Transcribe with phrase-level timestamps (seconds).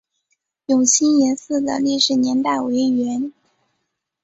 [0.65, 3.31] 永兴岩寺的历史年代为元。